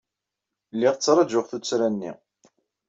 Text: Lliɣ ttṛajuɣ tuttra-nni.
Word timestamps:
Lliɣ 0.73 0.93
ttṛajuɣ 0.95 1.45
tuttra-nni. 1.47 2.11